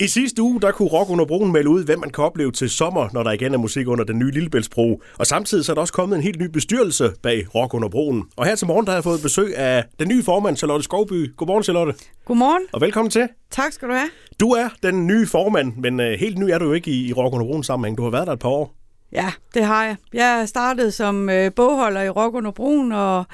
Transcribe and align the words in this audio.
I 0.00 0.06
sidste 0.06 0.42
uge, 0.42 0.60
der 0.60 0.72
kunne 0.72 0.88
Rock 0.88 1.10
under 1.10 1.24
broen 1.24 1.52
melde 1.52 1.70
ud, 1.70 1.84
hvem 1.84 1.98
man 1.98 2.10
kan 2.10 2.24
opleve 2.24 2.52
til 2.52 2.70
sommer, 2.70 3.08
når 3.12 3.22
der 3.22 3.30
igen 3.30 3.54
er 3.54 3.58
musik 3.58 3.88
under 3.88 4.04
den 4.04 4.18
nye 4.18 4.30
Lillebæltsbro. 4.30 5.02
Og 5.18 5.26
samtidig 5.26 5.64
så 5.64 5.72
er 5.72 5.74
der 5.74 5.80
også 5.80 5.92
kommet 5.92 6.16
en 6.16 6.22
helt 6.22 6.40
ny 6.40 6.44
bestyrelse 6.44 7.12
bag 7.22 7.54
Rock 7.54 7.74
under 7.74 7.88
broen. 7.88 8.24
Og 8.36 8.46
her 8.46 8.56
til 8.56 8.66
morgen, 8.66 8.86
der 8.86 8.92
har 8.92 8.96
jeg 8.96 9.04
fået 9.04 9.22
besøg 9.22 9.56
af 9.56 9.84
den 9.98 10.08
nye 10.08 10.22
formand, 10.22 10.56
Charlotte 10.56 10.84
Skovby. 10.84 11.36
Godmorgen, 11.36 11.62
Charlotte. 11.62 11.94
Godmorgen. 12.24 12.62
Og 12.72 12.80
velkommen 12.80 13.10
til. 13.10 13.28
Tak 13.50 13.72
skal 13.72 13.88
du 13.88 13.94
have. 13.94 14.08
Du 14.40 14.50
er 14.50 14.68
den 14.82 15.06
nye 15.06 15.26
formand, 15.26 15.72
men 15.76 16.00
uh, 16.00 16.06
helt 16.06 16.38
ny 16.38 16.44
er 16.44 16.58
du 16.58 16.64
jo 16.64 16.72
ikke 16.72 16.90
i, 16.90 17.08
i 17.08 17.12
Rock 17.12 17.34
under 17.34 17.46
broen 17.46 17.64
sammenhæng. 17.64 17.96
Du 17.96 18.02
har 18.02 18.10
været 18.10 18.26
der 18.26 18.32
et 18.32 18.38
par 18.38 18.48
år. 18.48 18.74
Ja, 19.12 19.32
det 19.54 19.64
har 19.64 19.84
jeg. 19.84 19.96
Jeg 20.12 20.48
startede 20.48 20.92
som 20.92 21.30
øh, 21.30 21.52
bogholder 21.56 22.02
i 22.02 22.10
Rock 22.10 22.34
under 22.34 22.50
broen, 22.50 22.92
og 22.92 23.24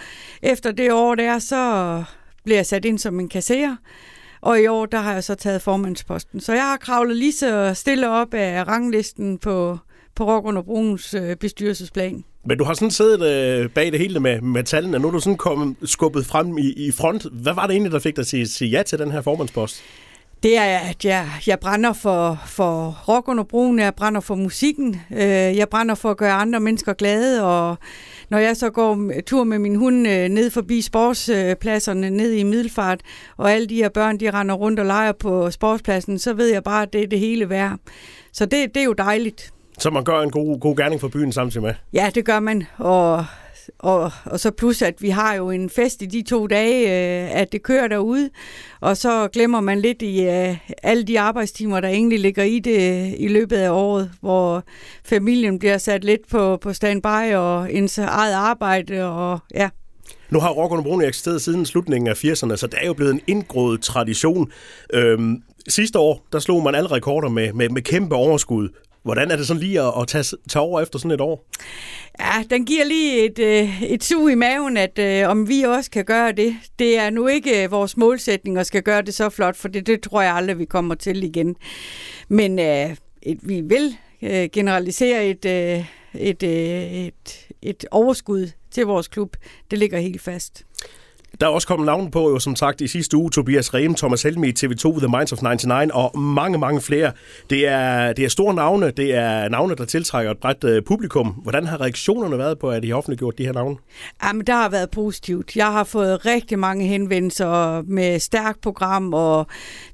efter 0.43 0.73
det 0.73 0.93
år 0.93 1.15
der, 1.15 1.39
så 1.39 2.05
blev 2.45 2.57
jeg 2.57 2.67
sat 2.67 2.85
ind 2.85 2.99
som 2.99 3.21
en 3.21 3.29
kasserer. 3.29 3.77
Og 4.45 4.61
i 4.61 4.67
år, 4.67 4.87
der 4.87 4.99
har 4.99 5.13
jeg 5.13 5.25
så 5.25 5.35
taget 5.35 5.63
formandsposten. 5.63 6.41
Så 6.41 6.53
jeg 6.53 6.63
har 6.63 6.77
kravlet 6.77 7.17
lige 7.17 7.33
så 7.33 7.73
stille 7.75 8.09
op 8.11 8.35
af 8.35 8.69
ranglisten 8.69 9.39
på, 9.39 9.79
på 10.15 10.25
Rock 10.25 10.47
under 10.47 10.62
Bruns 10.62 11.15
øh, 11.15 11.37
bestyrelsesplan. 11.37 12.25
Men 12.47 12.59
du 12.59 12.65
har 12.65 12.75
sådan 12.75 12.91
siddet 12.91 13.23
øh, 13.23 13.71
bag 13.71 13.93
det 13.93 14.01
hele 14.01 14.21
med, 14.21 14.41
med 14.41 14.65
tallene. 14.65 14.99
Nu 14.99 15.09
er 15.09 15.12
du 15.12 15.21
sådan 15.21 15.37
kommet 15.37 15.77
skubbet 15.85 16.27
frem 16.27 16.59
i, 16.59 16.73
i 16.87 16.93
front. 16.93 17.27
Hvad 17.33 17.55
var 17.55 17.66
det 17.66 17.73
egentlig, 17.73 17.93
der 17.93 17.99
fik 17.99 18.16
dig 18.16 18.27
til 18.27 18.41
at 18.41 18.49
sige 18.49 18.71
ja 18.71 18.83
til 18.83 18.99
den 18.99 19.11
her 19.11 19.21
formandspost? 19.21 19.83
Det 20.45 20.59
er, 20.59 20.79
at 20.79 21.05
jeg, 21.05 21.29
jeg 21.47 21.61
brænder 21.61 21.93
for, 21.93 22.39
for 22.47 23.02
rock 23.09 23.29
under 23.29 23.45
broen, 23.45 23.79
jeg 23.79 23.95
brænder 23.95 24.21
for 24.21 24.35
musikken, 24.35 25.01
øh, 25.12 25.19
jeg 25.57 25.69
brænder 25.69 25.95
for 25.95 26.11
at 26.11 26.16
gøre 26.16 26.33
andre 26.33 26.61
mennesker 26.61 26.93
glade, 26.93 27.45
og 27.45 27.77
når 28.29 28.39
jeg 28.39 28.57
så 28.57 28.71
går 28.71 29.12
tur 29.27 29.45
med 29.45 29.59
min 29.59 29.77
hund 29.77 30.09
øh, 30.09 30.29
ned 30.29 30.51
forbi 30.51 30.80
sportspladserne, 30.80 32.11
ned 32.11 32.33
i 32.33 32.43
Middelfart, 32.43 33.01
og 33.37 33.52
alle 33.52 33.66
de 33.66 33.75
her 33.75 33.88
børn, 33.88 34.21
de 34.21 34.30
render 34.30 34.55
rundt 34.55 34.80
og 34.80 34.87
leger 34.87 35.12
på 35.12 35.51
sportspladsen, 35.51 36.19
så 36.19 36.35
ved 36.35 36.52
jeg 36.52 36.63
bare, 36.63 36.83
at 36.83 36.93
det 36.93 37.02
er 37.02 37.07
det 37.07 37.19
hele 37.19 37.49
værd. 37.51 37.79
Så 38.33 38.47
det, 38.47 38.74
det 38.74 38.80
er 38.80 38.85
jo 38.85 38.93
dejligt. 38.93 39.52
Så 39.79 39.91
man 39.91 40.05
gør 40.05 40.21
en 40.21 40.30
god, 40.30 40.61
god 40.61 40.77
gerning 40.77 41.01
for 41.01 41.09
byen 41.09 41.33
samtidig 41.33 41.63
med? 41.63 41.74
Ja, 41.93 42.11
det 42.15 42.24
gør 42.24 42.40
man, 42.40 42.65
og 42.79 43.24
og, 43.79 44.12
og 44.24 44.40
så 44.40 44.51
plus, 44.51 44.82
at 44.82 45.02
vi 45.02 45.09
har 45.09 45.34
jo 45.34 45.51
en 45.51 45.70
fest 45.70 46.02
i 46.02 46.07
de 46.07 46.23
to 46.23 46.46
dage, 46.46 46.82
øh, 46.84 47.40
at 47.40 47.52
det 47.52 47.62
kører 47.62 47.88
derude, 47.88 48.30
og 48.80 48.96
så 48.96 49.29
glemmer 49.29 49.60
man 49.60 49.80
lidt 49.80 50.02
i 50.02 50.23
øh, 50.23 50.56
alle 50.82 51.02
de 51.02 51.21
arbejdstimer, 51.21 51.80
der 51.80 51.88
egentlig 51.88 52.21
ligger 52.21 52.43
i 52.43 52.59
det 52.59 52.76
øh, 52.76 53.12
i 53.18 53.29
løbet 53.29 53.56
af 53.56 53.71
året, 53.71 54.10
hvor 54.21 54.65
familien 55.04 55.59
bliver 55.59 55.79
sat 55.79 56.04
lidt 56.04 56.29
på, 56.30 56.56
på 56.56 56.73
standby 56.73 57.34
og 57.34 57.73
ens 57.73 57.98
eget 57.98 58.34
arbejde, 58.34 59.04
og 59.04 59.38
ja. 59.54 59.68
Nu 60.30 60.40
har 60.40 60.51
Rock 60.51 60.73
under 60.73 60.84
Broen 60.84 61.02
eksisteret 61.02 61.43
siden 61.43 61.66
slutningen 61.66 62.09
af 62.09 62.24
80'erne, 62.24 62.56
så 62.56 62.66
det 62.66 62.78
er 62.82 62.87
jo 62.87 62.95
blevet 62.95 63.15
en 63.15 63.21
indgroet 63.26 63.80
tradition. 63.80 64.53
Øhm, 64.93 65.43
sidste 65.69 65.99
år, 65.99 66.26
der 66.32 66.38
slog 66.38 66.62
man 66.62 66.75
alle 66.75 66.91
rekorder 66.91 67.28
med, 67.28 67.53
med, 67.53 67.69
med 67.69 67.82
kæmpe 67.82 68.15
overskud. 68.15 68.69
Hvordan 69.05 69.31
er 69.31 69.37
det 69.37 69.47
sådan 69.47 69.60
lige 69.60 69.81
at, 69.81 69.93
at 70.00 70.09
tage, 70.09 70.37
tage 70.49 70.62
over 70.62 70.81
efter 70.81 70.99
sådan 70.99 71.10
et 71.10 71.21
år? 71.21 71.47
Ja, 72.21 72.44
den 72.50 72.66
giver 72.66 72.84
lige 72.84 73.25
et, 73.25 73.38
øh, 73.38 73.83
et 73.83 74.05
sug 74.05 74.31
i 74.31 74.34
maven, 74.34 74.77
at 74.77 74.99
øh, 74.99 75.28
om 75.28 75.49
vi 75.49 75.62
også 75.62 75.91
kan 75.91 76.05
gøre 76.05 76.33
det. 76.33 76.56
Det 76.78 76.99
er 76.99 77.11
nu 77.11 77.27
ikke 77.27 77.65
øh, 77.65 77.71
vores 77.71 77.97
målsætning 77.97 78.59
at 78.59 78.66
skal 78.66 78.83
gøre 78.83 79.03
det 79.03 79.15
så 79.15 79.28
flot, 79.31 79.56
for 79.56 79.69
det, 79.69 79.87
det 79.87 80.03
tror 80.03 80.22
jeg 80.22 80.34
aldrig, 80.34 80.59
vi 80.59 80.65
kommer 80.65 80.94
til 80.94 81.25
igen. 81.25 81.56
Men 82.28 82.59
øh, 82.59 82.97
et, 83.22 83.38
vi 83.43 83.61
vil 83.61 83.97
øh, 84.22 84.49
generalisere 84.53 85.27
et, 85.27 85.44
øh, 85.44 85.84
et, 86.15 86.43
øh, 86.43 86.94
et, 86.94 87.49
et 87.62 87.84
overskud 87.91 88.50
til 88.71 88.87
vores 88.87 89.09
klub. 89.09 89.37
Det 89.71 89.78
ligger 89.78 89.99
helt 89.99 90.21
fast. 90.21 90.65
Der 91.41 91.47
er 91.47 91.50
også 91.50 91.69
kommet 91.69 91.87
navn 91.87 92.10
på, 92.10 92.31
jo 92.31 92.38
som 92.38 92.56
sagt, 92.56 92.81
i 92.81 92.88
sidste 92.88 93.16
uge, 93.16 93.31
Tobias 93.31 93.75
Rehm, 93.75 93.94
Thomas 93.94 94.22
Helmi, 94.22 94.49
TV2, 94.49 94.99
The 94.99 95.09
Minds 95.09 95.32
of 95.32 95.43
99, 95.43 95.91
og 95.94 96.19
mange, 96.19 96.59
mange 96.59 96.81
flere. 96.81 97.12
Det 97.50 97.66
er, 97.66 98.12
det 98.12 98.25
er 98.25 98.28
store 98.28 98.54
navne, 98.54 98.91
det 98.91 99.15
er 99.15 99.49
navne, 99.49 99.75
der 99.75 99.84
tiltrækker 99.84 100.31
et 100.31 100.38
bredt 100.38 100.65
øh, 100.65 100.82
publikum. 100.82 101.27
Hvordan 101.28 101.66
har 101.66 101.81
reaktionerne 101.81 102.38
været 102.38 102.59
på, 102.59 102.71
at 102.71 102.84
I 102.84 102.88
har 102.88 102.97
offentliggjort 102.97 103.38
de 103.38 103.44
her 103.44 103.53
navne? 103.53 103.77
Jamen, 104.25 104.47
der 104.47 104.55
har 104.55 104.69
været 104.69 104.91
positivt. 104.91 105.56
Jeg 105.56 105.72
har 105.72 105.84
fået 105.84 106.27
rigtig 106.27 106.59
mange 106.59 106.87
henvendelser 106.87 107.83
med 107.83 108.19
stærkt 108.19 108.61
program, 108.61 109.15
og 109.15 109.47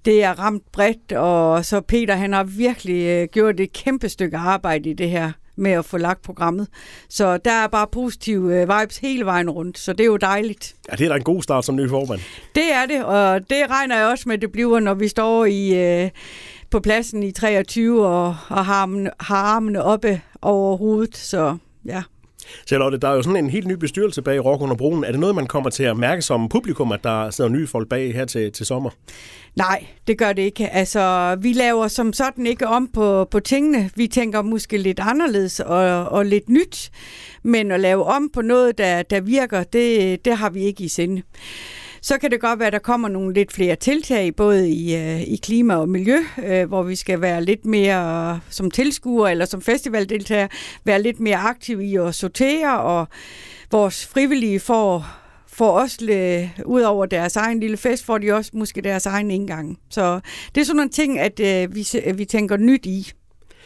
det 0.04 0.24
er 0.24 0.38
ramt 0.38 0.62
bredt, 0.72 1.12
og 1.12 1.64
så 1.64 1.80
Peter, 1.80 2.14
han 2.14 2.32
har 2.32 2.44
virkelig 2.44 3.06
øh, 3.06 3.28
gjort 3.32 3.60
et 3.60 3.72
kæmpe 3.72 4.08
stykke 4.08 4.36
arbejde 4.36 4.90
i 4.90 4.92
det 4.92 5.10
her 5.10 5.32
med 5.60 5.70
at 5.70 5.84
få 5.84 5.96
lagt 5.96 6.22
programmet. 6.22 6.68
Så 7.08 7.36
der 7.36 7.52
er 7.52 7.66
bare 7.66 7.86
positive 7.92 8.62
uh, 8.62 8.80
vibes 8.80 8.98
hele 8.98 9.24
vejen 9.24 9.50
rundt, 9.50 9.78
så 9.78 9.92
det 9.92 10.00
er 10.00 10.06
jo 10.06 10.16
dejligt. 10.16 10.74
Ja, 10.90 10.96
det 10.96 11.04
er 11.04 11.08
da 11.08 11.16
en 11.16 11.24
god 11.24 11.42
start 11.42 11.64
som 11.64 11.76
ny 11.76 11.88
formand. 11.88 12.20
Det 12.54 12.72
er 12.72 12.86
det, 12.86 13.04
og 13.04 13.50
det 13.50 13.70
regner 13.70 13.96
jeg 13.96 14.06
også 14.06 14.28
med, 14.28 14.38
det 14.38 14.52
bliver, 14.52 14.80
når 14.80 14.94
vi 14.94 15.08
står 15.08 15.44
i, 15.44 16.02
uh, 16.04 16.10
på 16.70 16.80
pladsen 16.80 17.22
i 17.22 17.32
23 17.32 18.06
og, 18.06 18.26
og 18.48 18.64
har, 18.64 18.74
armene, 18.74 19.10
har 19.20 19.36
armene 19.36 19.82
oppe 19.82 20.20
over 20.42 20.76
hovedet, 20.76 21.16
så 21.16 21.56
ja. 21.84 22.02
Charlotte, 22.66 22.98
der 22.98 23.08
er 23.08 23.14
jo 23.14 23.22
sådan 23.22 23.44
en 23.44 23.50
helt 23.50 23.66
ny 23.66 23.72
bestyrelse 23.72 24.22
bag 24.22 24.44
Rock 24.44 24.62
under 24.62 24.76
Broen. 24.76 25.04
Er 25.04 25.10
det 25.10 25.20
noget, 25.20 25.34
man 25.34 25.46
kommer 25.46 25.70
til 25.70 25.82
at 25.82 25.96
mærke 25.96 26.22
som 26.22 26.48
publikum, 26.48 26.92
at 26.92 27.04
der 27.04 27.30
sidder 27.30 27.50
nye 27.50 27.66
folk 27.66 27.88
bag 27.88 28.14
her 28.14 28.24
til, 28.24 28.52
til 28.52 28.66
sommer? 28.66 28.90
Nej, 29.56 29.86
det 30.06 30.18
gør 30.18 30.32
det 30.32 30.42
ikke. 30.42 30.68
Altså, 30.68 31.36
vi 31.40 31.52
laver 31.52 31.88
som 31.88 32.12
sådan 32.12 32.46
ikke 32.46 32.66
om 32.66 32.88
på, 32.94 33.24
på 33.24 33.40
tingene. 33.40 33.90
Vi 33.96 34.06
tænker 34.06 34.42
måske 34.42 34.78
lidt 34.78 35.00
anderledes 35.02 35.60
og, 35.60 36.04
og 36.04 36.26
lidt 36.26 36.48
nyt. 36.48 36.90
Men 37.42 37.72
at 37.72 37.80
lave 37.80 38.04
om 38.04 38.30
på 38.32 38.42
noget, 38.42 38.78
der, 38.78 39.02
der 39.02 39.20
virker, 39.20 39.62
det, 39.62 40.24
det 40.24 40.36
har 40.36 40.50
vi 40.50 40.60
ikke 40.60 40.84
i 40.84 40.88
sinde. 40.88 41.22
Så 42.02 42.18
kan 42.18 42.30
det 42.30 42.40
godt 42.40 42.58
være, 42.58 42.66
at 42.66 42.72
der 42.72 42.78
kommer 42.78 43.08
nogle 43.08 43.34
lidt 43.34 43.52
flere 43.52 43.76
tiltag, 43.76 44.36
både 44.36 44.70
i, 44.70 44.96
øh, 44.96 45.20
i 45.22 45.36
klima 45.36 45.76
og 45.76 45.88
miljø, 45.88 46.18
øh, 46.44 46.68
hvor 46.68 46.82
vi 46.82 46.96
skal 46.96 47.20
være 47.20 47.44
lidt 47.44 47.64
mere 47.64 48.40
som 48.50 48.70
tilskuer 48.70 49.28
eller 49.28 49.44
som 49.44 49.62
festivaldeltager, 49.62 50.48
være 50.84 51.02
lidt 51.02 51.20
mere 51.20 51.36
aktive 51.36 51.84
i 51.84 51.96
at 51.96 52.14
sortere, 52.14 52.80
og 52.80 53.08
vores 53.70 54.06
frivillige 54.06 54.60
får 54.60 55.06
får 55.52 55.70
også 55.70 55.96
ud 56.64 56.82
over 56.82 57.06
deres 57.06 57.36
egen 57.36 57.60
lille 57.60 57.76
fest, 57.76 58.04
får 58.04 58.18
de 58.18 58.32
også 58.32 58.50
måske 58.54 58.80
deres 58.80 59.06
egen 59.06 59.30
indgang. 59.30 59.78
Så 59.90 60.20
det 60.54 60.60
er 60.60 60.64
sådan 60.64 60.76
nogle 60.76 60.90
ting, 60.90 61.18
at 61.18 61.40
øh, 61.40 61.74
vi, 61.74 61.86
vi 62.14 62.24
tænker 62.24 62.56
nyt 62.56 62.86
i. 62.86 63.12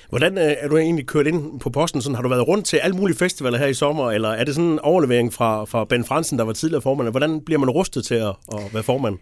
Hvordan 0.08 0.38
øh, 0.38 0.54
er 0.58 0.68
du 0.68 0.76
egentlig 0.76 1.06
kørt 1.06 1.26
ind 1.26 1.60
på 1.60 1.70
posten? 1.70 2.02
Sådan, 2.02 2.14
har 2.14 2.22
du 2.22 2.28
været 2.28 2.48
rundt 2.48 2.66
til 2.66 2.76
alle 2.76 2.96
mulige 2.96 3.16
festivaler 3.16 3.58
her 3.58 3.66
i 3.66 3.74
sommer, 3.74 4.10
eller 4.10 4.28
er 4.28 4.44
det 4.44 4.54
sådan 4.54 4.70
en 4.70 4.78
overlevering 4.78 5.32
fra, 5.32 5.64
fra 5.64 5.84
Ben 5.84 6.04
Fransen, 6.04 6.38
der 6.38 6.44
var 6.44 6.52
tidligere 6.52 6.82
formand? 6.82 7.08
Hvordan 7.08 7.40
bliver 7.40 7.58
man 7.58 7.70
rustet 7.70 8.04
til 8.04 8.14
at, 8.14 8.34
at 8.52 8.74
være 8.74 8.82
formand? 8.82 9.18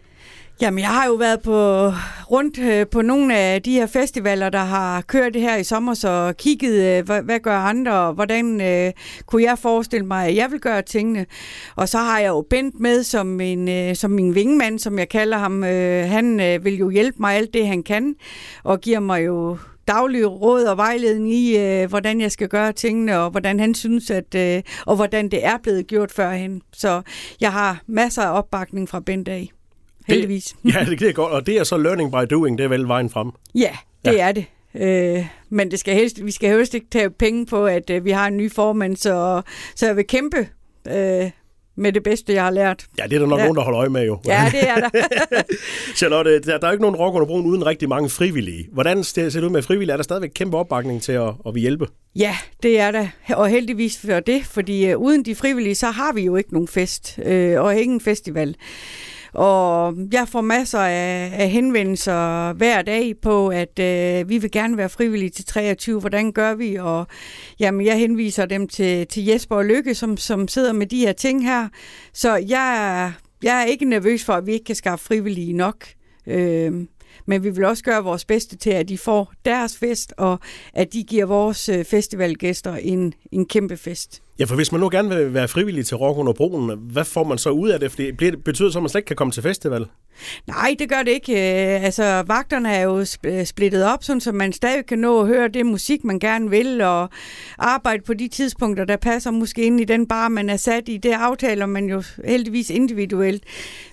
Jamen, 0.61 0.79
jeg 0.79 0.89
har 0.89 1.07
jo 1.07 1.13
været 1.13 1.41
på, 1.41 1.89
rundt 2.31 2.59
øh, 2.59 2.87
på 2.87 3.01
nogle 3.01 3.37
af 3.37 3.61
de 3.61 3.71
her 3.71 3.85
festivaler, 3.85 4.49
der 4.49 4.63
har 4.63 5.01
kørt 5.01 5.33
det 5.33 5.41
her 5.41 5.57
i 5.57 5.63
sommer, 5.63 5.93
så 5.93 6.33
kigget, 6.37 6.97
øh, 6.97 7.05
hvad, 7.05 7.21
hvad 7.21 7.39
gør 7.39 7.57
andre, 7.57 7.91
og 7.91 8.13
hvordan 8.13 8.61
øh, 8.61 8.91
kunne 9.25 9.43
jeg 9.43 9.57
forestille 9.59 10.05
mig, 10.05 10.27
at 10.27 10.35
jeg 10.35 10.51
vil 10.51 10.59
gøre 10.59 10.81
tingene. 10.81 11.25
Og 11.75 11.89
så 11.89 11.97
har 11.97 12.19
jeg 12.19 12.27
jo 12.27 12.45
Bent 12.49 12.79
med 12.79 13.03
som, 13.03 13.41
en, 13.41 13.69
øh, 13.69 13.95
som 13.95 14.11
min 14.11 14.35
vingmand, 14.35 14.79
som 14.79 14.99
jeg 14.99 15.09
kalder 15.09 15.37
ham. 15.37 15.63
Øh, 15.63 16.09
han 16.09 16.39
øh, 16.39 16.65
vil 16.65 16.77
jo 16.77 16.89
hjælpe 16.89 17.17
mig 17.19 17.35
alt 17.35 17.53
det, 17.53 17.67
han 17.67 17.83
kan, 17.83 18.15
og 18.63 18.81
giver 18.81 18.99
mig 18.99 19.25
jo 19.25 19.57
daglige 19.87 20.25
råd 20.25 20.63
og 20.63 20.77
vejledning 20.77 21.33
i, 21.33 21.57
øh, 21.57 21.89
hvordan 21.89 22.21
jeg 22.21 22.31
skal 22.31 22.47
gøre 22.47 22.71
tingene, 22.71 23.19
og 23.19 23.29
hvordan 23.29 23.59
han 23.59 23.73
synes, 23.73 24.11
at, 24.11 24.35
øh, 24.35 24.61
og 24.85 24.95
hvordan 24.95 25.29
det 25.29 25.45
er 25.45 25.57
blevet 25.63 25.87
gjort 25.87 26.11
førhen. 26.11 26.61
Så 26.73 27.01
jeg 27.41 27.51
har 27.51 27.81
masser 27.87 28.21
af 28.21 28.37
opbakning 28.37 28.89
fra 28.89 28.99
Bent 28.99 29.27
af. 29.27 29.51
Heldigvis. 30.07 30.55
Det, 30.63 30.69
ja, 30.73 30.85
det 30.85 31.01
er 31.01 31.13
godt, 31.13 31.31
og 31.31 31.45
det 31.45 31.57
er 31.57 31.63
så 31.63 31.77
learning 31.77 32.11
by 32.11 32.25
doing, 32.29 32.57
det 32.57 32.63
er 32.63 32.67
vel 32.67 32.87
vejen 32.87 33.09
frem. 33.09 33.31
Ja, 33.55 33.71
det 34.05 34.13
ja. 34.13 34.27
er 34.27 34.31
det. 34.31 34.45
Øh, 34.75 35.25
men 35.49 35.71
det 35.71 35.79
skal 35.79 35.95
helst, 35.95 36.25
vi 36.25 36.31
skal 36.31 36.49
helst 36.49 36.73
ikke 36.73 36.87
tage 36.91 37.09
penge 37.09 37.45
på, 37.45 37.65
at 37.65 37.89
øh, 37.89 38.05
vi 38.05 38.11
har 38.11 38.27
en 38.27 38.37
ny 38.37 38.51
formand, 38.51 38.95
så, 38.95 39.41
så 39.75 39.85
jeg 39.85 39.95
vil 39.95 40.07
kæmpe 40.07 40.47
øh, 40.87 41.31
med 41.75 41.93
det 41.93 42.03
bedste, 42.03 42.33
jeg 42.33 42.43
har 42.43 42.51
lært. 42.51 42.85
Ja, 42.99 43.03
det 43.03 43.13
er 43.13 43.19
der 43.19 43.25
nok 43.25 43.39
ja. 43.39 43.43
nogen, 43.43 43.57
der 43.57 43.63
holder 43.63 43.79
øje 43.79 43.89
med 43.89 44.05
jo. 44.05 44.19
Ja, 44.25 44.49
det 44.51 44.69
er 44.69 44.75
der. 44.75 44.89
Charlotte, 45.95 46.39
der, 46.39 46.57
der 46.57 46.67
er 46.67 46.71
ikke 46.71 46.81
nogen 46.81 46.95
rock 46.95 47.15
under 47.15 47.27
broen 47.27 47.45
uden 47.45 47.65
rigtig 47.65 47.89
mange 47.89 48.09
frivillige. 48.09 48.67
Hvordan 48.71 49.03
ser 49.03 49.29
det 49.29 49.43
ud 49.43 49.49
med 49.49 49.61
frivillige? 49.61 49.93
Er 49.93 49.97
der 49.97 50.03
stadigvæk 50.03 50.31
kæmpe 50.35 50.57
opbakning 50.57 51.01
til 51.01 51.11
at, 51.11 51.33
at 51.47 51.55
vi 51.55 51.59
hjælpe? 51.59 51.87
Ja, 52.15 52.37
det 52.63 52.79
er 52.79 52.91
der. 52.91 53.07
Og 53.29 53.49
heldigvis 53.49 53.99
for 53.99 54.19
det, 54.19 54.45
fordi 54.45 54.93
uh, 54.93 55.01
uden 55.01 55.25
de 55.25 55.35
frivillige, 55.35 55.75
så 55.75 55.87
har 55.87 56.13
vi 56.13 56.21
jo 56.21 56.35
ikke 56.35 56.53
nogen 56.53 56.67
fest 56.67 57.19
uh, 57.25 57.63
og 57.65 57.75
ingen 57.75 58.01
festival. 58.01 58.55
Og 59.33 59.97
jeg 60.11 60.27
får 60.27 60.41
masser 60.41 60.79
af, 60.79 61.31
af 61.33 61.49
henvendelser 61.49 62.53
hver 62.53 62.81
dag 62.81 63.13
på, 63.21 63.47
at 63.47 63.79
øh, 63.79 64.29
vi 64.29 64.37
vil 64.37 64.51
gerne 64.51 64.77
være 64.77 64.89
frivillige 64.89 65.29
til 65.29 65.45
23. 65.45 65.99
Hvordan 65.99 66.31
gør 66.31 66.53
vi? 66.55 66.75
Og 66.75 67.07
jamen, 67.59 67.85
jeg 67.85 67.97
henviser 67.99 68.45
dem 68.45 68.67
til, 68.67 69.07
til 69.07 69.25
Jesper 69.25 69.55
og 69.55 69.65
Lykke, 69.65 69.95
som, 69.95 70.17
som 70.17 70.47
sidder 70.47 70.73
med 70.73 70.87
de 70.87 70.99
her 70.99 71.13
ting 71.13 71.45
her. 71.45 71.69
Så 72.13 72.35
jeg, 72.35 73.13
jeg 73.43 73.61
er 73.61 73.65
ikke 73.65 73.85
nervøs 73.85 74.23
for, 74.23 74.33
at 74.33 74.45
vi 74.45 74.53
ikke 74.53 74.65
kan 74.65 74.75
skaffe 74.75 75.05
frivillige 75.05 75.53
nok. 75.53 75.85
Øh, 76.27 76.73
men 77.25 77.43
vi 77.43 77.49
vil 77.49 77.65
også 77.65 77.83
gøre 77.83 78.03
vores 78.03 78.25
bedste 78.25 78.57
til, 78.57 78.69
at 78.69 78.89
de 78.89 78.97
får 78.97 79.33
deres 79.45 79.77
fest, 79.77 80.13
og 80.17 80.39
at 80.73 80.93
de 80.93 81.03
giver 81.03 81.25
vores 81.25 81.69
øh, 81.69 81.85
festivalgæster 81.85 82.75
en, 82.75 83.13
en 83.31 83.45
kæmpe 83.45 83.77
fest. 83.77 84.21
Ja, 84.43 84.47
for 84.47 84.55
hvis 84.55 84.71
man 84.71 84.81
nu 84.81 84.89
gerne 84.91 85.09
vil 85.09 85.33
være 85.33 85.47
frivillig 85.47 85.85
til 85.85 85.97
Rock 85.97 86.17
under 86.17 86.33
broen, 86.33 86.79
hvad 86.91 87.03
får 87.03 87.23
man 87.23 87.37
så 87.37 87.49
ud 87.49 87.69
af 87.69 87.79
det? 87.79 87.91
Fordi 87.91 88.11
det 88.11 88.43
betyder 88.43 88.69
så, 88.69 88.79
at 88.79 88.83
man 88.83 88.89
slet 88.89 88.99
ikke 88.99 89.07
kan 89.07 89.15
komme 89.15 89.31
til 89.31 89.43
festival? 89.43 89.85
Nej, 90.47 90.75
det 90.79 90.89
gør 90.89 91.03
det 91.03 91.11
ikke. 91.11 91.33
Øh, 91.33 91.83
altså, 91.83 92.23
vagterne 92.27 92.73
er 92.73 92.81
jo 92.81 93.05
øh, 93.23 93.45
splittet 93.45 93.85
op, 93.85 94.03
sådan, 94.03 94.21
så 94.21 94.31
man 94.31 94.53
stadig 94.53 94.85
kan 94.85 94.99
nå 94.99 95.21
at 95.21 95.27
høre 95.27 95.47
det 95.47 95.65
musik, 95.65 96.03
man 96.03 96.19
gerne 96.19 96.49
vil, 96.49 96.81
og 96.81 97.09
arbejde 97.57 98.03
på 98.03 98.13
de 98.13 98.27
tidspunkter, 98.27 98.85
der 98.85 98.97
passer 98.97 99.31
måske 99.31 99.61
ind 99.61 99.81
i 99.81 99.83
den 99.83 100.07
bar, 100.07 100.27
man 100.27 100.49
er 100.49 100.57
sat 100.57 100.89
i. 100.89 100.97
Det 100.97 101.11
aftaler 101.11 101.65
man 101.65 101.85
jo 101.85 102.03
heldigvis 102.25 102.69
individuelt. 102.69 103.43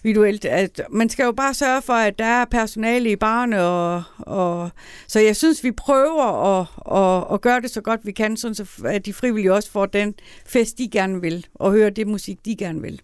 individuelt. 0.05 0.45
At 0.45 0.81
man 0.91 1.09
skal 1.09 1.25
jo 1.25 1.33
bare 1.33 1.55
sørge 1.55 1.83
for, 1.83 1.93
at 1.93 2.19
der 2.19 2.25
er 2.25 2.45
personale 2.45 3.11
i 3.11 3.17
barne, 3.17 3.63
og, 3.63 4.03
og 4.19 4.71
så 5.07 5.21
jeg 5.21 5.37
synes, 5.37 5.65
vi 5.65 5.73
prøver 5.73 6.59
at, 6.61 6.67
at, 6.97 7.35
at 7.35 7.41
gøre 7.41 7.61
det 7.61 7.71
så 7.71 7.81
godt 7.81 8.01
vi 8.05 8.13
kan, 8.13 8.37
sådan 8.37 8.55
så 8.55 8.67
at 8.85 9.07
de 9.07 9.13
frivillige 9.13 9.55
også 9.55 9.71
får 9.71 9.87
den 9.87 10.15
fest, 10.47 10.79
de 10.79 10.89
gerne 10.89 11.21
vil, 11.21 11.47
og 11.55 11.73
høre 11.73 11.91
det 11.91 12.07
musik, 12.07 12.39
de 12.45 12.57
gerne 12.57 12.83
vil. 12.83 13.01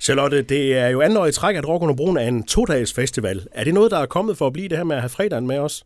Charlotte, 0.00 0.42
det 0.42 0.78
er 0.78 0.88
jo 0.88 1.00
anden 1.00 1.16
år 1.16 1.26
i 1.26 1.32
træk, 1.32 1.56
at 1.56 1.68
Rock 1.68 1.82
under 1.82 1.94
Broen 1.94 2.16
er 2.16 2.28
en 2.28 2.42
to-dages 2.42 2.92
festival. 2.92 3.46
Er 3.52 3.64
det 3.64 3.74
noget, 3.74 3.90
der 3.90 3.98
er 3.98 4.06
kommet 4.06 4.38
for 4.38 4.46
at 4.46 4.52
blive 4.52 4.68
det 4.68 4.76
her 4.76 4.84
med 4.84 4.96
at 4.96 5.02
have 5.02 5.08
fredagen 5.08 5.46
med 5.46 5.58
os? 5.58 5.84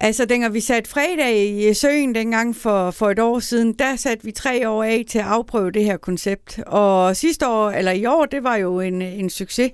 Altså, 0.00 0.24
dengang 0.24 0.54
vi 0.54 0.60
satte 0.60 0.90
fredag 0.90 1.48
i 1.48 1.74
søen 1.74 2.14
dengang 2.14 2.56
for, 2.56 2.90
for 2.90 3.10
et 3.10 3.18
år 3.18 3.38
siden, 3.38 3.72
der 3.72 3.96
satte 3.96 4.24
vi 4.24 4.32
tre 4.32 4.68
år 4.68 4.82
af 4.82 5.04
til 5.08 5.18
at 5.18 5.24
afprøve 5.24 5.70
det 5.70 5.84
her 5.84 5.96
koncept. 5.96 6.60
Og 6.66 7.16
sidste 7.16 7.48
år, 7.48 7.70
eller 7.70 7.92
i 7.92 8.06
år, 8.06 8.24
det 8.24 8.44
var 8.44 8.56
jo 8.56 8.80
en, 8.80 9.02
en 9.02 9.30
succes. 9.30 9.72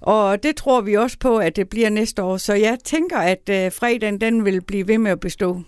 Og 0.00 0.42
det 0.42 0.56
tror 0.56 0.80
vi 0.80 0.96
også 0.96 1.16
på, 1.20 1.38
at 1.38 1.56
det 1.56 1.68
bliver 1.68 1.90
næste 1.90 2.22
år. 2.22 2.36
Så 2.36 2.54
jeg 2.54 2.78
tænker, 2.84 3.18
at 3.18 3.40
uh, 3.50 3.72
fredagen 3.72 4.20
den 4.20 4.44
vil 4.44 4.60
blive 4.60 4.88
ved 4.88 4.98
med 4.98 5.10
at 5.10 5.20
bestå. 5.20 5.62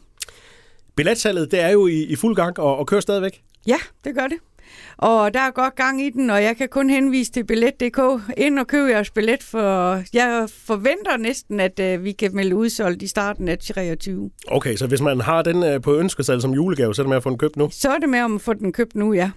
Billetsalget, 0.97 1.51
det 1.51 1.61
er 1.61 1.71
jo 1.71 1.87
i, 1.87 2.03
i 2.03 2.17
fuld 2.17 2.37
gang 2.37 2.59
og, 2.59 2.77
og 2.77 2.87
kører 2.87 3.01
stadigvæk? 3.01 3.43
Ja, 3.67 3.79
det 4.05 4.15
gør 4.15 4.27
det. 4.27 4.39
Og 4.97 5.35
der 5.35 5.41
er 5.41 5.51
godt 5.51 5.75
gang 5.75 6.03
i 6.03 6.11
den, 6.11 6.31
og 6.31 6.43
jeg 6.43 6.57
kan 6.57 6.69
kun 6.69 6.91
henvise 6.91 7.33
til 7.33 7.45
billet.dk. 7.45 8.01
Ind 8.37 8.59
og 8.59 8.67
køb 8.67 8.91
jeres 8.91 9.11
billet, 9.11 9.43
for 9.43 10.03
jeg 10.13 10.49
forventer 10.67 11.17
næsten, 11.17 11.61
at 11.61 11.81
uh, 11.81 12.05
vi 12.05 12.13
kan 12.13 12.35
melde 12.35 12.57
udsolgt 12.57 13.03
i 13.03 13.07
starten 13.07 13.49
af 13.49 13.59
23. 13.59 14.31
Okay, 14.49 14.77
så 14.77 14.87
hvis 14.87 15.01
man 15.01 15.21
har 15.21 15.43
den 15.43 15.75
uh, 15.75 15.83
på 15.83 15.97
ønskesal 15.97 16.41
som 16.41 16.53
julegave, 16.53 16.95
så 16.95 17.03
er 17.03 17.05
det 17.05 17.09
med 17.09 17.17
at 17.17 17.23
få 17.23 17.31
den 17.31 17.39
købt 17.39 17.57
nu? 17.57 17.69
Så 17.73 17.91
er 17.91 17.99
det 17.99 18.09
med 18.09 18.19
at 18.19 18.41
få 18.41 18.53
den 18.53 18.73
købt 18.73 18.95
nu, 18.95 19.13
ja. 19.13 19.31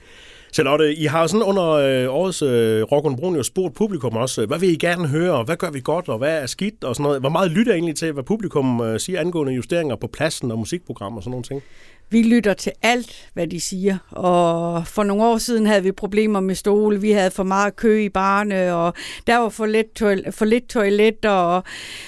Charlotte, 0.54 0.96
I 0.96 1.06
har 1.06 1.28
sådan 1.28 1.44
under 1.44 1.70
øh, 1.70 2.16
årets 2.16 2.42
øh, 2.42 2.84
Rock 2.84 3.06
and 3.06 3.18
Brun 3.18 3.36
jo 3.36 3.44
spurgt 3.44 3.76
publikum 3.76 4.18
også, 4.18 4.46
hvad 4.46 4.60
vil 4.60 4.70
I 4.70 4.76
gerne 4.76 5.08
høre, 5.08 5.44
hvad 5.44 5.56
gør 5.56 5.72
vi 5.72 5.82
godt, 5.84 6.10
og 6.10 6.18
hvad 6.18 6.42
er 6.42 6.46
skidt, 6.46 6.84
og 6.84 6.96
sådan 6.96 7.04
noget. 7.04 7.20
Hvor 7.20 7.30
meget 7.30 7.52
lytter 7.52 7.72
I 7.74 7.76
egentlig 7.76 7.96
til, 7.96 8.12
hvad 8.12 8.24
publikum 8.24 8.82
øh, 8.82 9.00
siger 9.00 9.20
angående 9.20 9.54
justeringer 9.54 9.96
på 9.96 10.08
pladsen 10.08 10.52
og 10.52 10.60
musikprogram 10.60 11.18
og 11.18 11.24
sådan 11.24 11.32
nogle 11.32 11.44
ting? 11.44 11.62
Vi 12.10 12.22
lytter 12.22 12.54
til 12.54 12.72
alt, 12.82 13.30
hvad 13.34 13.48
de 13.48 13.62
siger. 13.62 13.98
Og 14.12 14.88
for 14.88 15.04
nogle 15.04 15.24
år 15.24 15.38
siden 15.38 15.66
havde 15.66 15.84
vi 15.84 15.92
problemer 15.92 16.40
med 16.40 16.56
stole. 16.56 17.02
Vi 17.02 17.12
havde 17.12 17.32
for 17.32 17.44
meget 17.44 17.76
kø 17.76 18.02
i 18.02 18.10
barne, 18.10 18.76
og 18.76 18.94
der 19.28 19.38
var 19.38 19.50
for 19.50 19.66
lidt, 19.66 19.96
toilet, 19.96 20.34
for 20.34 20.46
lidt 20.46 20.70
toilet. 20.70 21.26
Og, 21.26 21.64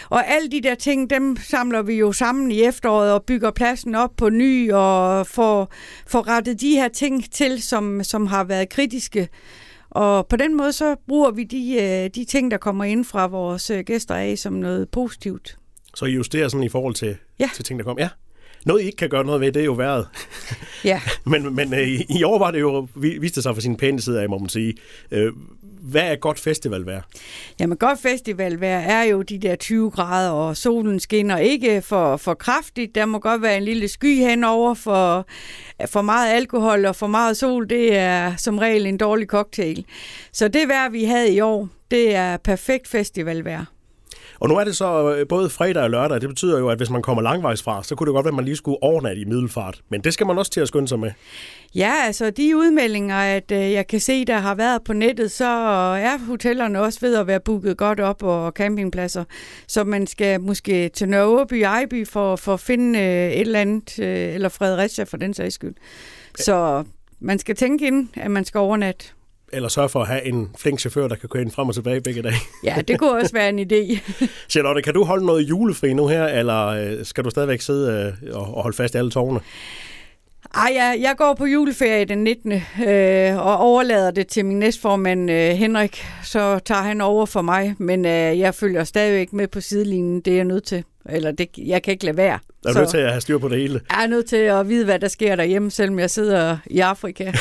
og 0.10 0.28
alle 0.28 0.52
de 0.52 0.62
der 0.62 0.76
ting, 0.76 1.10
dem 1.10 1.38
samler 1.38 1.82
vi 1.82 1.94
jo 1.94 2.12
sammen 2.12 2.52
i 2.52 2.64
efteråret 2.64 3.14
og 3.14 3.24
bygger 3.24 3.52
pladsen 3.52 3.96
op 3.96 4.12
på 4.18 4.30
ny 4.30 4.72
og 4.72 5.28
får, 5.28 5.74
får 6.08 6.28
rettet 6.28 6.62
de 6.62 6.70
her 6.70 6.88
ting 6.88 7.32
til, 7.32 7.62
som, 7.62 8.04
som 8.04 8.28
har 8.28 8.44
været 8.44 8.70
kritiske. 8.70 9.30
Og 9.90 10.28
på 10.28 10.36
den 10.36 10.58
måde 10.58 10.74
så 10.74 10.96
bruger 11.08 11.32
vi 11.32 11.44
de, 11.44 11.74
øh, 11.82 12.10
de 12.16 12.26
ting, 12.26 12.52
der 12.52 12.58
kommer 12.58 12.84
ind 12.84 13.06
fra 13.06 13.28
vores 13.28 13.70
øh, 13.70 13.80
gæster 13.80 14.16
af, 14.16 14.38
som 14.38 14.54
noget 14.54 14.90
positivt. 14.90 15.58
Så 15.96 16.06
I 16.06 16.12
justerer 16.12 16.48
sådan 16.48 16.64
i 16.64 16.70
forhold 16.70 16.94
til, 16.94 17.18
ja. 17.40 17.50
til 17.56 17.66
ting, 17.66 17.80
der 17.80 17.86
kommer? 17.86 18.04
Ja. 18.04 18.10
Noget, 18.66 18.82
I 18.82 18.86
ikke 18.86 18.96
kan 18.96 19.10
gøre 19.10 19.24
noget 19.24 19.42
ved, 19.42 19.52
det 19.52 19.60
er 19.60 19.66
jo 19.66 19.74
været. 19.74 20.08
Ja. 20.84 21.02
men 21.32 21.56
men 21.56 21.74
øh, 21.74 21.88
i 22.10 22.24
år 22.24 22.40
var 22.40 22.52
det 22.52 22.60
jo, 22.60 22.88
viste 22.96 23.42
sig 23.42 23.54
for 23.54 23.62
sin 23.62 23.78
pæne 23.78 24.02
side 24.02 24.22
af, 24.22 24.30
må 24.30 24.38
man 24.38 24.50
sige. 24.50 24.74
Øh, 25.12 25.34
hvad 25.92 26.02
er 26.02 26.16
godt 26.16 26.40
festivalvejr? 26.40 27.02
Jamen 27.60 27.78
godt 27.78 28.00
festivalvejr 28.00 28.80
er 28.80 29.04
jo 29.04 29.22
de 29.22 29.38
der 29.38 29.56
20 29.56 29.92
grader, 29.92 30.32
og 30.32 30.58
solen 30.58 31.00
skinner 31.00 31.38
ikke 31.38 31.82
for, 31.82 32.18
for 32.18 32.34
kraftigt. 32.34 32.96
Der 32.96 33.06
må 33.06 33.20
godt 33.20 33.42
være 33.42 33.58
en 33.58 33.64
lille 33.64 33.88
sky 33.88 34.16
henover 34.16 34.74
for, 34.74 35.28
for 35.86 36.02
meget 36.02 36.34
alkohol 36.34 36.86
og 36.86 36.96
for 36.96 37.08
meget 37.08 37.38
sol. 37.38 37.70
Det 37.70 37.96
er 37.96 38.36
som 38.36 38.58
regel 38.58 38.86
en 38.86 38.98
dårlig 38.98 39.28
cocktail. 39.28 39.86
Så 40.32 40.48
det 40.48 40.68
vejr, 40.68 40.90
vi 40.90 41.04
havde 41.04 41.34
i 41.34 41.40
år, 41.40 41.70
det 41.92 42.16
er 42.16 42.38
perfekt 42.38 42.88
festivalvejr. 42.88 43.75
Og 44.40 44.50
nu 44.50 44.56
er 44.56 44.64
det 44.64 44.76
så 44.76 45.16
øh, 45.16 45.28
både 45.28 45.50
fredag 45.50 45.84
og 45.84 45.90
lørdag. 45.90 46.22
Det 46.22 46.30
betyder 46.30 46.60
jo, 46.60 46.70
at 46.70 46.78
hvis 46.78 46.90
man 46.90 47.02
kommer 47.02 47.24
langvejs 47.24 47.64
fra, 47.64 47.84
så 47.84 47.96
kunne 47.96 48.08
det 48.08 48.14
godt 48.14 48.26
være, 48.26 48.32
at 48.32 48.36
man 48.36 48.46
lige 48.46 48.56
skulle 48.56 48.84
overnatte 48.84 49.22
i 49.22 49.26
middelfart. 49.26 49.82
Men 49.90 50.02
det 50.02 50.14
skal 50.14 50.28
man 50.28 50.38
også 50.38 50.52
til 50.52 50.62
at 50.62 50.68
skynde 50.68 50.88
sig 50.88 51.00
med. 51.00 51.12
Ja, 51.76 51.94
altså 52.06 52.30
de 52.30 52.58
udmeldinger, 52.58 53.16
at 53.16 53.52
øh, 53.52 53.72
jeg 53.72 53.88
kan 53.88 54.00
se, 54.00 54.26
der 54.26 54.38
har 54.38 54.56
været 54.56 54.84
på 54.84 54.94
nettet, 54.94 55.32
så 55.32 55.46
er 56.00 56.18
hotellerne 56.28 56.82
også 56.82 57.00
ved 57.02 57.16
at 57.16 57.28
være 57.28 57.40
booket 57.40 57.78
godt 57.78 58.00
op 58.00 58.24
og 58.24 58.52
campingpladser. 58.52 59.24
Så 59.68 59.84
man 59.84 60.08
skal 60.08 60.42
måske 60.42 60.90
til 60.90 61.10
Nørreby 61.10 61.64
Ejby 61.64 62.08
for, 62.08 62.36
for 62.36 62.54
at 62.54 62.60
finde 62.60 63.00
øh, 63.00 63.32
et 63.32 63.42
eller 63.42 63.60
andet, 63.60 64.00
øh, 64.00 64.34
eller 64.34 64.50
Fredericia 64.50 65.04
for 65.04 65.18
den 65.18 65.34
sags 65.34 65.56
skyld. 65.56 65.76
Så 66.40 66.84
man 67.20 67.40
skal 67.40 67.56
tænke 67.56 67.88
ind, 67.88 68.10
at 68.14 68.32
man 68.32 68.46
skal 68.46 68.60
overnatte 68.60 69.06
eller 69.56 69.70
sørge 69.70 69.90
for 69.90 70.02
at 70.02 70.08
have 70.08 70.26
en 70.26 70.50
flink 70.58 70.80
chauffør, 70.80 71.08
der 71.08 71.16
kan 71.16 71.30
køre 71.30 71.42
ind 71.42 71.52
frem 71.52 71.68
og 71.68 71.76
tilbage 71.76 72.02
begge 72.02 72.22
dage. 72.22 72.36
Ja, 72.64 72.76
det 72.88 73.00
kunne 73.00 73.12
også 73.12 73.34
være 73.34 73.50
en 73.50 73.60
idé. 73.60 74.00
Charlotte, 74.54 74.82
kan 74.82 74.94
du 74.94 75.04
holde 75.04 75.26
noget 75.26 75.50
julefri 75.50 75.94
nu 75.94 76.08
her, 76.08 76.26
eller 76.26 76.68
øh, 76.68 77.06
skal 77.06 77.24
du 77.24 77.30
stadigvæk 77.30 77.62
sidde 77.62 78.16
øh, 78.24 78.36
og 78.38 78.46
holde 78.46 78.78
fast 78.78 78.96
i 78.96 78.98
alle 78.98 79.12
tårne? 79.12 79.40
Ej, 80.56 80.72
jeg, 80.76 80.98
jeg 81.02 81.14
går 81.18 81.34
på 81.34 81.46
juleferie 81.46 82.06
den 82.06 82.24
19. 82.24 82.52
Øh, 82.88 83.38
og 83.38 83.58
overlader 83.58 84.12
det 84.12 84.28
til 84.28 84.46
min 84.46 84.60
næstformand 84.60 85.32
øh, 85.32 85.50
Henrik. 85.50 86.06
Så 86.24 86.60
tager 86.60 86.82
han 86.82 87.02
over 87.02 87.26
for 87.26 87.42
mig, 87.42 87.76
men 87.78 88.06
øh, 88.06 88.40
jeg 88.40 88.56
følger 88.56 88.84
stadigvæk 88.84 89.34
med 89.34 89.48
på 89.48 89.62
sidelinjen. 89.62 90.22
Det 90.22 90.32
er 90.32 90.36
jeg 90.36 90.46
nødt 90.46 90.64
til. 90.64 90.84
Eller 91.10 91.32
det, 91.32 91.50
jeg 91.58 91.84
kan 91.84 91.92
ikke 91.92 92.06
lade 92.06 92.18
være. 92.18 92.40
Jeg 92.66 92.76
er 92.76 92.80
nødt 92.80 92.90
til 92.90 92.98
at 92.98 93.10
have 93.10 93.22
styr 93.22 93.38
på 93.38 93.50
det 93.50 93.58
hele. 93.58 93.82
Jeg 93.90 94.04
er 94.04 94.08
nødt 94.08 94.26
til 94.26 94.36
at 94.36 94.70
vide, 94.70 94.86
hvad 94.86 95.00
der 95.00 95.08
sker 95.08 95.36
derhjemme, 95.36 95.72
selvom 95.72 96.00
jeg 96.00 96.10
sidder 96.10 96.58
i 96.66 96.80
Afrika. 96.80 97.32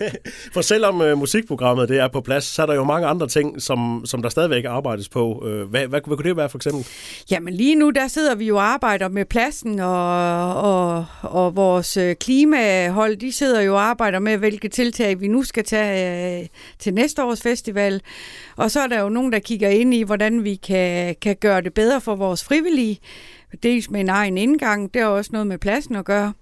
For 0.54 0.60
selvom 0.60 1.00
uh, 1.00 1.18
musikprogrammet 1.18 1.88
det 1.88 1.98
er 1.98 2.08
på 2.08 2.20
plads, 2.20 2.44
så 2.44 2.62
er 2.62 2.66
der 2.66 2.74
jo 2.74 2.84
mange 2.84 3.06
andre 3.06 3.28
ting, 3.28 3.62
som, 3.62 4.02
som 4.06 4.22
der 4.22 4.28
stadigvæk 4.28 4.64
arbejdes 4.64 5.08
på. 5.08 5.38
Uh, 5.38 5.42
hvad, 5.42 5.86
hvad, 5.86 5.88
hvad 5.88 6.00
kunne 6.00 6.24
det 6.24 6.36
være 6.36 6.48
for 6.48 6.58
eksempel? 6.58 6.86
Jamen 7.30 7.54
lige 7.54 7.74
nu, 7.74 7.90
der 7.90 8.08
sidder 8.08 8.34
vi 8.34 8.46
jo 8.46 8.56
og 8.56 8.64
arbejder 8.64 9.08
med 9.08 9.24
pladsen, 9.24 9.80
og, 9.80 10.54
og, 10.56 11.06
og 11.22 11.56
vores 11.56 11.96
øh, 11.96 12.16
klimahold, 12.16 13.16
de 13.16 13.32
sidder 13.32 13.60
jo 13.60 13.74
og 13.74 13.82
arbejder 13.82 14.18
med, 14.18 14.36
hvilke 14.36 14.68
tiltag 14.68 15.20
vi 15.20 15.28
nu 15.28 15.42
skal 15.42 15.64
tage 15.64 16.40
uh, 16.40 16.46
til 16.78 16.94
næste 16.94 17.24
års 17.24 17.42
festival. 17.42 18.00
Og 18.56 18.70
så 18.70 18.80
er 18.80 18.86
der 18.86 19.00
jo 19.00 19.08
nogen, 19.08 19.32
der 19.32 19.38
kigger 19.38 19.68
ind 19.68 19.94
i, 19.94 20.02
hvordan 20.02 20.44
vi 20.44 20.54
kan, 20.54 21.16
kan 21.22 21.36
gøre 21.40 21.60
det 21.60 21.74
bedre 21.74 22.00
for 22.00 22.14
vores 22.14 22.44
frivillige 22.44 23.00
dels 23.62 23.90
med 23.90 24.00
en 24.00 24.08
egen 24.08 24.38
indgang, 24.38 24.94
det 24.94 25.02
har 25.02 25.08
også 25.08 25.30
noget 25.32 25.46
med 25.46 25.58
pladsen 25.58 25.96
at 25.96 26.04
gøre. 26.04 26.32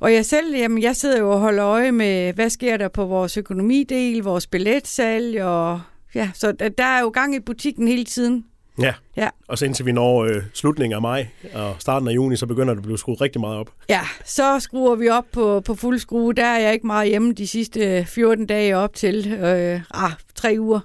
Og 0.00 0.14
jeg 0.14 0.26
selv, 0.26 0.56
jamen 0.56 0.82
jeg 0.82 0.96
sidder 0.96 1.18
jo 1.18 1.30
og 1.30 1.40
holder 1.40 1.64
øje 1.64 1.92
med, 1.92 2.32
hvad 2.32 2.50
sker 2.50 2.76
der 2.76 2.88
på 2.88 3.04
vores 3.04 3.36
økonomidel, 3.36 4.22
vores 4.22 4.46
billetsalg, 4.46 5.42
og 5.42 5.80
ja, 6.14 6.30
så 6.34 6.52
der 6.52 6.84
er 6.84 7.00
jo 7.00 7.08
gang 7.08 7.34
i 7.34 7.40
butikken 7.40 7.88
hele 7.88 8.04
tiden. 8.04 8.44
Ja. 8.78 8.94
ja, 9.16 9.28
og 9.48 9.58
så 9.58 9.64
indtil 9.64 9.86
vi 9.86 9.92
når 9.92 10.24
øh, 10.24 10.42
slutningen 10.54 10.94
af 10.94 11.02
maj 11.02 11.26
og 11.54 11.74
starten 11.78 12.08
af 12.08 12.12
juni, 12.12 12.36
så 12.36 12.46
begynder 12.46 12.74
det 12.74 12.78
at 12.78 12.82
blive 12.82 12.98
skruet 12.98 13.20
rigtig 13.20 13.40
meget 13.40 13.56
op. 13.58 13.70
Ja, 13.88 14.00
så 14.24 14.60
skruer 14.60 14.94
vi 14.94 15.08
op 15.08 15.24
på, 15.32 15.60
på 15.60 15.74
fuld 15.74 15.98
skrue. 15.98 16.34
Der 16.34 16.44
er 16.44 16.58
jeg 16.58 16.72
ikke 16.72 16.86
meget 16.86 17.08
hjemme 17.08 17.32
de 17.32 17.46
sidste 17.46 18.04
14 18.04 18.46
dage 18.46 18.76
op 18.76 18.94
til 18.94 19.32
øh, 19.32 19.80
ah, 19.94 20.12
tre 20.34 20.56
uger. 20.58 20.80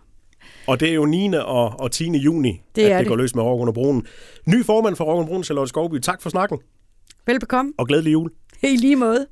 Og 0.68 0.80
det 0.80 0.90
er 0.90 0.94
jo 0.94 1.06
9. 1.06 1.34
og, 1.34 1.80
og 1.80 1.92
10. 1.92 2.18
juni, 2.18 2.62
det 2.76 2.84
at 2.84 2.92
det, 2.92 3.00
det 3.00 3.08
går 3.08 3.16
løs 3.16 3.36
med 3.36 3.44
Rock 3.44 3.62
under 3.62 3.74
Broen. 3.74 4.06
Ny 4.46 4.66
formand 4.66 4.96
for 4.96 5.04
Rock 5.06 5.18
under 5.18 5.28
Broen, 5.28 5.44
Charlotte 5.44 5.70
Skovby. 5.70 6.00
Tak 6.00 6.22
for 6.22 6.30
snakken. 6.30 6.60
Velbekomme. 7.26 7.74
Og 7.78 7.88
glædelig 7.88 8.12
jul. 8.14 8.32
I 8.64 8.76
lige 8.76 8.96
måde. 8.96 9.28